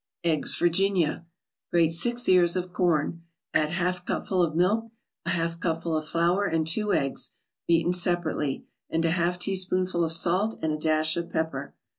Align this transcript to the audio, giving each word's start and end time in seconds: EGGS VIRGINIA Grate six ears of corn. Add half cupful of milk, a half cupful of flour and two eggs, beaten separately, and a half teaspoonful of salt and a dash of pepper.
EGGS 0.23 0.57
VIRGINIA 0.57 1.27
Grate 1.69 1.93
six 1.93 2.27
ears 2.27 2.55
of 2.55 2.73
corn. 2.73 3.21
Add 3.53 3.69
half 3.69 4.03
cupful 4.03 4.41
of 4.41 4.55
milk, 4.55 4.89
a 5.27 5.29
half 5.29 5.59
cupful 5.59 5.95
of 5.95 6.07
flour 6.07 6.45
and 6.47 6.65
two 6.65 6.91
eggs, 6.91 7.35
beaten 7.67 7.93
separately, 7.93 8.65
and 8.89 9.05
a 9.05 9.11
half 9.11 9.37
teaspoonful 9.37 10.03
of 10.03 10.11
salt 10.11 10.57
and 10.63 10.73
a 10.73 10.77
dash 10.79 11.17
of 11.17 11.29
pepper. 11.29 11.75